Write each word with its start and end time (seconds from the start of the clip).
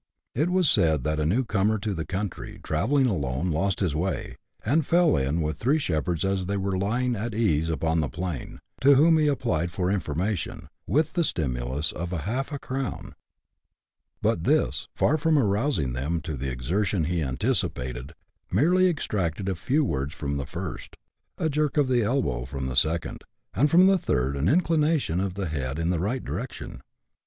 It 0.33 0.49
was 0.49 0.67
said 0.67 1.03
that 1.03 1.19
a 1.19 1.27
new 1.27 1.43
comer 1.45 1.77
to 1.77 1.93
the 1.93 2.07
country, 2.07 2.59
travelling 2.63 3.05
alone, 3.05 3.51
lost 3.51 3.81
his 3.81 3.95
way, 3.95 4.35
and 4.65 4.83
fell 4.83 5.15
in 5.15 5.41
with 5.41 5.57
three 5.59 5.77
shepherds 5.77 6.25
as 6.25 6.47
they 6.47 6.57
were 6.57 6.75
lying 6.75 7.15
at 7.15 7.35
ease 7.35 7.69
upon 7.69 7.99
the 7.99 8.09
plain, 8.09 8.59
to 8.81 8.95
whom 8.95 9.19
he 9.19 9.27
applied 9.27 9.71
for 9.71 9.91
information, 9.91 10.69
with 10.87 11.13
the 11.13 11.23
stimulus 11.23 11.91
of 11.91 12.09
half 12.09 12.51
a 12.51 12.57
crown; 12.57 13.13
but 14.23 14.43
this, 14.43 14.87
far 14.95 15.19
from 15.19 15.37
rousing 15.37 15.93
them 15.93 16.19
to 16.21 16.35
the 16.35 16.49
exertion 16.49 17.03
he 17.03 17.21
anticipated, 17.21 18.13
merely 18.51 18.89
extracted 18.89 19.47
a 19.47 19.53
few 19.53 19.85
words 19.85 20.15
from 20.15 20.37
the 20.37 20.47
first, 20.47 20.95
a 21.37 21.47
jerk 21.47 21.77
of 21.77 21.87
the 21.87 22.01
elbow 22.01 22.43
from 22.43 22.65
the 22.65 22.75
second, 22.75 23.21
and 23.53 23.69
from 23.69 23.85
the 23.85 23.99
third 23.99 24.35
an 24.35 24.49
inclination 24.49 25.19
of 25.19 25.35
the 25.35 25.45
head 25.45 25.77
in 25.77 25.91
the 25.91 25.99
right 25.99 26.25
direction. 26.25 26.81